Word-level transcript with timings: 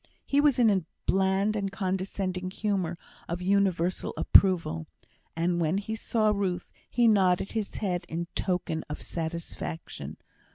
He 0.25 0.41
was 0.41 0.57
in 0.57 0.71
a 0.71 0.83
bland 1.05 1.55
and 1.55 1.71
condescending 1.71 2.49
humour 2.49 2.97
of 3.29 3.39
universal 3.43 4.15
approval, 4.17 4.87
and 5.35 5.61
when 5.61 5.77
he 5.77 5.93
saw 5.93 6.31
Ruth, 6.31 6.71
he 6.89 7.07
nodded 7.07 7.51
his 7.51 7.75
head 7.75 8.07
in 8.09 8.25
token 8.33 8.83
of 8.89 8.99
satisfaction. 8.99 10.17